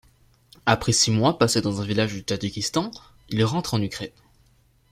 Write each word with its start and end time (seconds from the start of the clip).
Après 0.65 0.93
six 0.93 1.11
mois 1.11 1.37
passé 1.37 1.61
dans 1.61 1.79
un 1.79 1.85
village 1.85 2.13
du 2.13 2.23
Tadjikistan, 2.23 2.89
il 3.29 3.45
rentre 3.45 3.75
en 3.75 3.81
Ukraine. 3.83 4.09